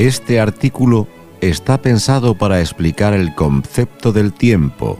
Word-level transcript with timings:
Este 0.00 0.40
artículo 0.40 1.06
está 1.42 1.82
pensado 1.82 2.34
para 2.34 2.60
explicar 2.60 3.12
el 3.12 3.34
concepto 3.34 4.14
del 4.14 4.32
tiempo, 4.32 4.96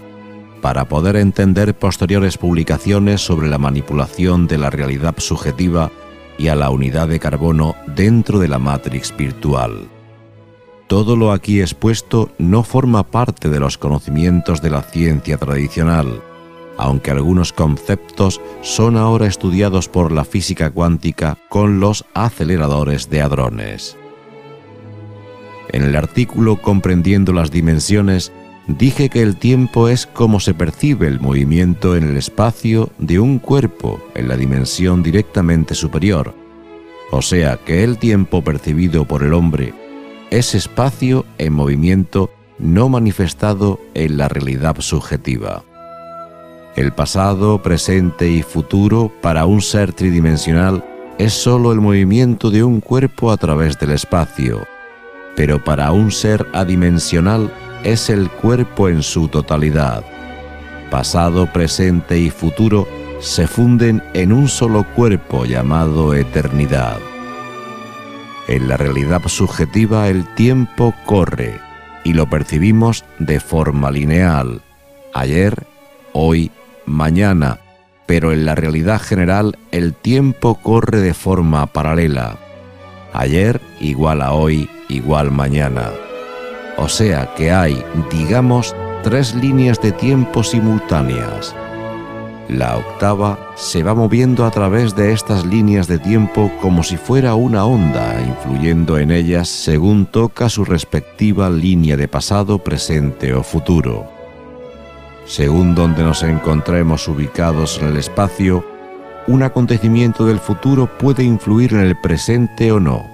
para 0.60 0.88
poder 0.88 1.16
entender 1.16 1.74
posteriores 1.74 2.36
publicaciones 2.36 3.22
sobre 3.22 3.48
la 3.48 3.56
manipulación 3.56 4.46
de 4.46 4.58
la 4.58 4.68
realidad 4.68 5.14
subjetiva 5.16 5.90
y 6.36 6.48
a 6.48 6.54
la 6.54 6.68
unidad 6.68 7.08
de 7.08 7.18
carbono 7.18 7.76
dentro 7.96 8.38
de 8.38 8.48
la 8.48 8.58
matrix 8.58 9.16
virtual. 9.16 9.88
Todo 10.86 11.16
lo 11.16 11.32
aquí 11.32 11.62
expuesto 11.62 12.30
no 12.36 12.62
forma 12.62 13.02
parte 13.02 13.48
de 13.48 13.58
los 13.58 13.78
conocimientos 13.78 14.60
de 14.60 14.68
la 14.68 14.82
ciencia 14.82 15.38
tradicional, 15.38 16.20
aunque 16.76 17.10
algunos 17.10 17.54
conceptos 17.54 18.38
son 18.60 18.98
ahora 18.98 19.26
estudiados 19.28 19.88
por 19.88 20.12
la 20.12 20.26
física 20.26 20.70
cuántica 20.70 21.38
con 21.48 21.80
los 21.80 22.04
aceleradores 22.12 23.08
de 23.08 23.22
hadrones. 23.22 23.96
En 25.72 25.82
el 25.82 25.96
artículo 25.96 26.56
Comprendiendo 26.56 27.32
las 27.32 27.50
Dimensiones, 27.50 28.32
dije 28.66 29.08
que 29.08 29.22
el 29.22 29.36
tiempo 29.36 29.88
es 29.88 30.06
como 30.06 30.40
se 30.40 30.54
percibe 30.54 31.06
el 31.06 31.20
movimiento 31.20 31.96
en 31.96 32.04
el 32.04 32.16
espacio 32.16 32.90
de 32.98 33.18
un 33.18 33.38
cuerpo 33.38 34.00
en 34.14 34.28
la 34.28 34.36
dimensión 34.36 35.02
directamente 35.02 35.74
superior, 35.74 36.34
o 37.10 37.22
sea 37.22 37.56
que 37.56 37.84
el 37.84 37.98
tiempo 37.98 38.42
percibido 38.42 39.04
por 39.04 39.22
el 39.22 39.32
hombre 39.32 39.74
es 40.30 40.54
espacio 40.54 41.24
en 41.38 41.52
movimiento 41.52 42.30
no 42.58 42.88
manifestado 42.88 43.80
en 43.94 44.16
la 44.16 44.28
realidad 44.28 44.76
subjetiva. 44.80 45.64
El 46.76 46.92
pasado, 46.92 47.62
presente 47.62 48.30
y 48.30 48.42
futuro 48.42 49.10
para 49.20 49.44
un 49.46 49.60
ser 49.60 49.92
tridimensional 49.92 50.84
es 51.18 51.32
sólo 51.32 51.72
el 51.72 51.80
movimiento 51.80 52.50
de 52.50 52.62
un 52.62 52.80
cuerpo 52.80 53.32
a 53.32 53.36
través 53.36 53.78
del 53.78 53.90
espacio, 53.90 54.66
pero 55.36 55.62
para 55.62 55.92
un 55.92 56.10
ser 56.10 56.46
adimensional 56.52 57.50
es 57.84 58.10
el 58.10 58.28
cuerpo 58.28 58.88
en 58.88 59.02
su 59.02 59.28
totalidad. 59.28 60.04
Pasado, 60.90 61.46
presente 61.52 62.18
y 62.18 62.30
futuro 62.30 62.86
se 63.20 63.46
funden 63.46 64.02
en 64.14 64.32
un 64.32 64.48
solo 64.48 64.84
cuerpo 64.94 65.44
llamado 65.44 66.14
eternidad. 66.14 66.98
En 68.48 68.68
la 68.68 68.76
realidad 68.76 69.22
subjetiva 69.26 70.08
el 70.08 70.26
tiempo 70.34 70.94
corre 71.06 71.60
y 72.02 72.14
lo 72.14 72.28
percibimos 72.28 73.04
de 73.18 73.38
forma 73.38 73.90
lineal, 73.90 74.62
ayer, 75.14 75.66
hoy, 76.12 76.50
mañana, 76.86 77.60
pero 78.06 78.32
en 78.32 78.44
la 78.44 78.54
realidad 78.54 79.00
general 79.00 79.56
el 79.70 79.94
tiempo 79.94 80.56
corre 80.56 81.00
de 81.00 81.14
forma 81.14 81.66
paralela, 81.66 82.38
ayer 83.12 83.60
igual 83.80 84.22
a 84.22 84.32
hoy 84.32 84.68
igual 84.88 85.30
mañana. 85.30 85.90
O 86.76 86.88
sea 86.88 87.34
que 87.34 87.50
hay, 87.50 87.82
digamos, 88.10 88.74
tres 89.02 89.34
líneas 89.34 89.80
de 89.80 89.92
tiempo 89.92 90.42
simultáneas. 90.42 91.54
La 92.48 92.78
octava 92.78 93.38
se 93.54 93.84
va 93.84 93.94
moviendo 93.94 94.44
a 94.44 94.50
través 94.50 94.96
de 94.96 95.12
estas 95.12 95.46
líneas 95.46 95.86
de 95.86 95.98
tiempo 96.00 96.50
como 96.60 96.82
si 96.82 96.96
fuera 96.96 97.34
una 97.34 97.64
onda, 97.64 98.20
influyendo 98.26 98.98
en 98.98 99.12
ellas 99.12 99.48
según 99.48 100.06
toca 100.06 100.48
su 100.48 100.64
respectiva 100.64 101.48
línea 101.48 101.96
de 101.96 102.08
pasado, 102.08 102.58
presente 102.58 103.34
o 103.34 103.44
futuro. 103.44 104.10
Según 105.26 105.76
donde 105.76 106.02
nos 106.02 106.24
encontremos 106.24 107.06
ubicados 107.06 107.78
en 107.80 107.88
el 107.88 107.96
espacio, 107.98 108.64
un 109.30 109.44
acontecimiento 109.44 110.26
del 110.26 110.40
futuro 110.40 110.88
puede 110.98 111.22
influir 111.22 111.74
en 111.74 111.80
el 111.82 111.96
presente 111.96 112.72
o 112.72 112.80
no. 112.80 113.08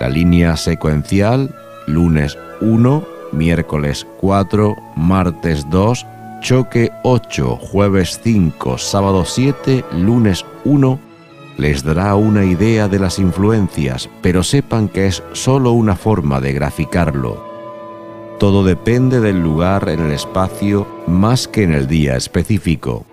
La 0.00 0.08
línea 0.08 0.56
secuencial, 0.56 1.54
lunes 1.86 2.36
1, 2.60 3.04
miércoles 3.30 4.04
4, 4.18 4.76
martes 4.96 5.70
2, 5.70 6.06
choque 6.40 6.90
8, 7.04 7.56
jueves 7.56 8.20
5, 8.24 8.78
sábado 8.78 9.24
7, 9.24 9.84
lunes 9.96 10.44
1, 10.64 10.98
les 11.56 11.84
dará 11.84 12.16
una 12.16 12.44
idea 12.44 12.88
de 12.88 12.98
las 12.98 13.20
influencias, 13.20 14.10
pero 14.22 14.42
sepan 14.42 14.88
que 14.88 15.06
es 15.06 15.22
solo 15.34 15.70
una 15.70 15.94
forma 15.94 16.40
de 16.40 16.52
graficarlo. 16.52 17.40
Todo 18.40 18.64
depende 18.64 19.20
del 19.20 19.40
lugar 19.40 19.88
en 19.88 20.00
el 20.00 20.10
espacio 20.10 20.84
más 21.06 21.46
que 21.46 21.62
en 21.62 21.74
el 21.74 21.86
día 21.86 22.16
específico. 22.16 23.06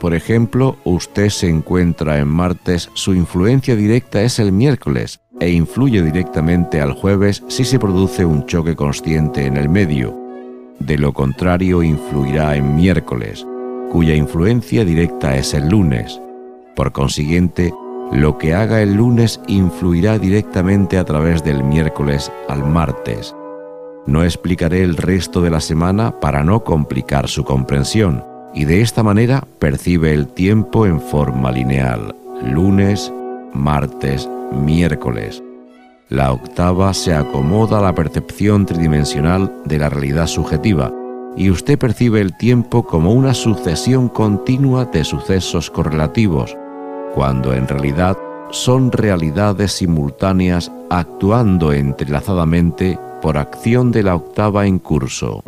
Por 0.00 0.14
ejemplo, 0.14 0.76
usted 0.84 1.30
se 1.30 1.48
encuentra 1.48 2.18
en 2.18 2.28
martes, 2.28 2.90
su 2.92 3.14
influencia 3.14 3.74
directa 3.76 4.22
es 4.22 4.38
el 4.38 4.52
miércoles 4.52 5.20
e 5.40 5.50
influye 5.50 6.02
directamente 6.02 6.80
al 6.80 6.92
jueves 6.92 7.42
si 7.48 7.64
se 7.64 7.78
produce 7.78 8.24
un 8.24 8.46
choque 8.46 8.76
consciente 8.76 9.46
en 9.46 9.56
el 9.56 9.68
medio. 9.68 10.14
De 10.78 10.98
lo 10.98 11.14
contrario, 11.14 11.82
influirá 11.82 12.56
en 12.56 12.76
miércoles, 12.76 13.46
cuya 13.90 14.14
influencia 14.14 14.84
directa 14.84 15.36
es 15.36 15.54
el 15.54 15.68
lunes. 15.68 16.20
Por 16.74 16.92
consiguiente, 16.92 17.72
lo 18.12 18.36
que 18.36 18.54
haga 18.54 18.82
el 18.82 18.94
lunes 18.94 19.40
influirá 19.46 20.18
directamente 20.18 20.98
a 20.98 21.04
través 21.04 21.42
del 21.42 21.64
miércoles 21.64 22.30
al 22.48 22.64
martes. 22.64 23.34
No 24.06 24.22
explicaré 24.22 24.82
el 24.82 24.96
resto 24.96 25.40
de 25.40 25.50
la 25.50 25.60
semana 25.60 26.20
para 26.20 26.44
no 26.44 26.62
complicar 26.62 27.28
su 27.28 27.44
comprensión 27.44 28.35
y 28.56 28.64
de 28.64 28.80
esta 28.80 29.02
manera 29.02 29.46
percibe 29.58 30.14
el 30.14 30.28
tiempo 30.28 30.86
en 30.86 30.98
forma 30.98 31.52
lineal, 31.52 32.16
lunes, 32.42 33.12
martes, 33.52 34.28
miércoles. 34.50 35.42
La 36.08 36.32
octava 36.32 36.94
se 36.94 37.14
acomoda 37.14 37.78
a 37.78 37.82
la 37.82 37.94
percepción 37.94 38.64
tridimensional 38.64 39.52
de 39.66 39.78
la 39.78 39.90
realidad 39.90 40.26
subjetiva 40.26 40.90
y 41.36 41.50
usted 41.50 41.78
percibe 41.78 42.22
el 42.22 42.34
tiempo 42.38 42.86
como 42.86 43.12
una 43.12 43.34
sucesión 43.34 44.08
continua 44.08 44.86
de 44.86 45.04
sucesos 45.04 45.70
correlativos, 45.70 46.56
cuando 47.14 47.52
en 47.52 47.68
realidad 47.68 48.16
son 48.50 48.90
realidades 48.90 49.72
simultáneas 49.72 50.72
actuando 50.88 51.74
entrelazadamente 51.74 52.98
por 53.20 53.36
acción 53.36 53.92
de 53.92 54.02
la 54.02 54.14
octava 54.14 54.66
en 54.66 54.78
curso. 54.78 55.42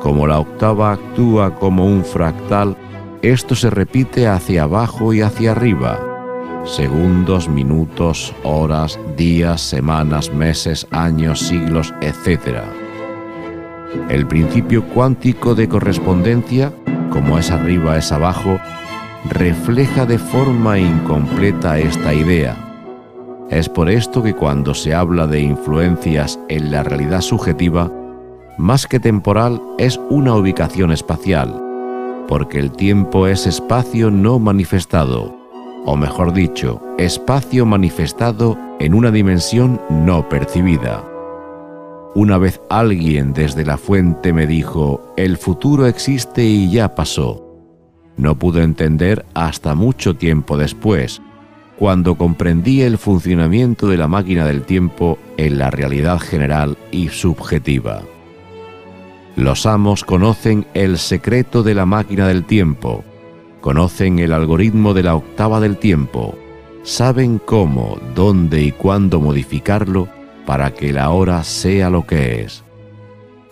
Como 0.00 0.26
la 0.26 0.38
octava 0.38 0.92
actúa 0.92 1.54
como 1.54 1.86
un 1.86 2.04
fractal, 2.04 2.76
esto 3.22 3.54
se 3.56 3.68
repite 3.68 4.28
hacia 4.28 4.62
abajo 4.62 5.12
y 5.12 5.22
hacia 5.22 5.52
arriba. 5.52 5.98
Segundos, 6.64 7.48
minutos, 7.48 8.32
horas, 8.44 8.98
días, 9.16 9.60
semanas, 9.60 10.32
meses, 10.32 10.86
años, 10.90 11.40
siglos, 11.40 11.92
etc. 12.00 12.58
El 14.08 14.26
principio 14.26 14.84
cuántico 14.84 15.54
de 15.54 15.68
correspondencia, 15.68 16.72
como 17.10 17.38
es 17.38 17.50
arriba 17.50 17.96
es 17.96 18.12
abajo, 18.12 18.60
refleja 19.30 20.06
de 20.06 20.18
forma 20.18 20.78
incompleta 20.78 21.78
esta 21.78 22.14
idea. 22.14 22.56
Es 23.50 23.68
por 23.68 23.88
esto 23.90 24.22
que 24.22 24.34
cuando 24.34 24.74
se 24.74 24.94
habla 24.94 25.26
de 25.26 25.40
influencias 25.40 26.38
en 26.48 26.70
la 26.70 26.82
realidad 26.82 27.22
subjetiva, 27.22 27.90
más 28.58 28.86
que 28.86 29.00
temporal, 29.00 29.62
es 29.78 30.00
una 30.10 30.34
ubicación 30.34 30.90
espacial, 30.90 31.62
porque 32.26 32.58
el 32.58 32.72
tiempo 32.72 33.26
es 33.26 33.46
espacio 33.46 34.10
no 34.10 34.38
manifestado, 34.38 35.34
o 35.86 35.96
mejor 35.96 36.32
dicho, 36.32 36.82
espacio 36.98 37.64
manifestado 37.64 38.58
en 38.80 38.94
una 38.94 39.10
dimensión 39.10 39.80
no 39.88 40.28
percibida. 40.28 41.04
Una 42.14 42.36
vez 42.36 42.60
alguien 42.68 43.32
desde 43.32 43.64
la 43.64 43.78
fuente 43.78 44.32
me 44.32 44.46
dijo, 44.46 45.14
el 45.16 45.36
futuro 45.36 45.86
existe 45.86 46.44
y 46.44 46.70
ya 46.70 46.94
pasó. 46.94 47.44
No 48.16 48.36
pude 48.36 48.64
entender 48.64 49.24
hasta 49.34 49.76
mucho 49.76 50.16
tiempo 50.16 50.56
después, 50.56 51.22
cuando 51.78 52.16
comprendí 52.16 52.82
el 52.82 52.98
funcionamiento 52.98 53.86
de 53.86 53.98
la 53.98 54.08
máquina 54.08 54.46
del 54.46 54.62
tiempo 54.62 55.16
en 55.36 55.58
la 55.58 55.70
realidad 55.70 56.18
general 56.18 56.76
y 56.90 57.08
subjetiva. 57.08 58.02
Los 59.38 59.66
amos 59.66 60.02
conocen 60.02 60.66
el 60.74 60.98
secreto 60.98 61.62
de 61.62 61.72
la 61.72 61.86
máquina 61.86 62.26
del 62.26 62.42
tiempo, 62.44 63.04
conocen 63.60 64.18
el 64.18 64.32
algoritmo 64.32 64.94
de 64.94 65.04
la 65.04 65.14
octava 65.14 65.60
del 65.60 65.76
tiempo, 65.76 66.36
saben 66.82 67.38
cómo, 67.38 68.00
dónde 68.16 68.62
y 68.62 68.72
cuándo 68.72 69.20
modificarlo 69.20 70.08
para 70.44 70.72
que 70.74 70.92
la 70.92 71.10
hora 71.10 71.44
sea 71.44 71.88
lo 71.88 72.04
que 72.04 72.40
es. 72.40 72.64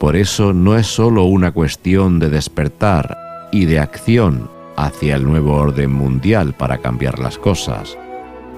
Por 0.00 0.16
eso 0.16 0.52
no 0.52 0.76
es 0.76 0.88
sólo 0.88 1.22
una 1.22 1.52
cuestión 1.52 2.18
de 2.18 2.30
despertar 2.30 3.16
y 3.52 3.66
de 3.66 3.78
acción 3.78 4.50
hacia 4.76 5.14
el 5.14 5.22
nuevo 5.22 5.54
orden 5.54 5.92
mundial 5.92 6.52
para 6.52 6.78
cambiar 6.78 7.20
las 7.20 7.38
cosas. 7.38 7.96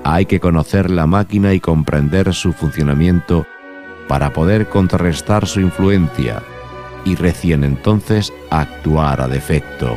Hay 0.03 0.25
que 0.25 0.41
conocer 0.41 0.89
la 0.89 1.07
máquina 1.07 1.53
y 1.53 1.61
comprender 1.61 2.33
su 2.33 2.55
funcionamiento 2.55 3.45
para 4.09 4.33
poder 4.33 4.71
contrarrestar 4.71 5.47
su 5.47 5.61
influencia 5.61 6.43
y 7.05 7.15
recién 7.15 7.65
entonces 7.65 8.33
actuar 8.51 9.21
a 9.21 9.29
defecto. 9.29 9.97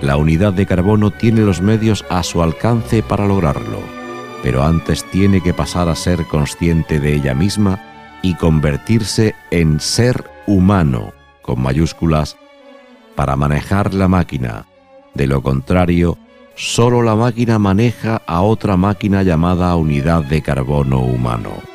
La 0.00 0.16
unidad 0.16 0.52
de 0.52 0.66
carbono 0.66 1.10
tiene 1.10 1.40
los 1.40 1.60
medios 1.62 2.04
a 2.10 2.22
su 2.22 2.42
alcance 2.42 3.02
para 3.02 3.26
lograrlo. 3.26 3.80
pero 4.44 4.62
antes 4.62 5.04
tiene 5.10 5.40
que 5.40 5.54
pasar 5.54 5.88
a 5.88 5.96
ser 5.96 6.26
consciente 6.26 7.00
de 7.00 7.14
ella 7.14 7.34
misma 7.34 7.80
y 8.20 8.34
convertirse 8.34 9.34
en 9.50 9.80
ser 9.80 10.30
humano, 10.46 11.14
con 11.40 11.62
mayúsculas, 11.62 12.36
para 13.14 13.36
manejar 13.36 13.94
la 13.94 14.06
máquina. 14.06 14.66
De 15.14 15.26
lo 15.26 15.40
contrario, 15.42 16.18
solo 16.56 17.02
la 17.02 17.14
máquina 17.14 17.58
maneja 17.58 18.20
a 18.26 18.42
otra 18.42 18.76
máquina 18.76 19.22
llamada 19.22 19.74
unidad 19.76 20.22
de 20.24 20.42
carbono 20.42 21.00
humano. 21.00 21.73